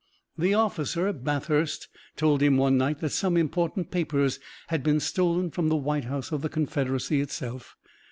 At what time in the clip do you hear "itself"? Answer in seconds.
7.21-7.75